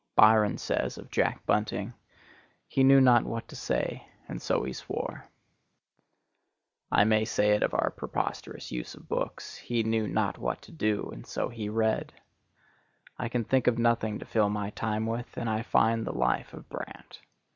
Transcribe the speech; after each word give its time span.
Byron 0.15 0.57
says 0.57 0.97
of 0.97 1.11
Jack 1.11 1.45
Bunting,— 1.45 1.93
"He 2.67 2.83
knew 2.83 2.99
not 2.99 3.23
what 3.23 3.47
to 3.49 3.55
say, 3.55 4.07
and 4.27 4.41
so 4.41 4.63
he 4.63 4.73
swore." 4.73 5.25
I 6.91 7.03
may 7.03 7.23
say 7.23 7.51
it 7.51 7.61
of 7.61 7.75
our 7.75 7.91
preposterous 7.91 8.71
use 8.71 8.95
of 8.95 9.07
books,—He 9.07 9.83
knew 9.83 10.07
not 10.07 10.39
what 10.39 10.59
to 10.63 10.71
do, 10.71 11.11
and 11.13 11.27
so 11.27 11.49
he 11.49 11.69
read. 11.69 12.13
I 13.19 13.29
can 13.29 13.43
think 13.43 13.67
of 13.67 13.77
nothing 13.77 14.17
to 14.17 14.25
fill 14.25 14.49
my 14.49 14.71
time 14.71 15.05
with, 15.05 15.37
and 15.37 15.47
I 15.47 15.61
find 15.61 16.03
the 16.03 16.13
Life 16.17 16.51
of 16.55 16.67
Brant. 16.67 17.19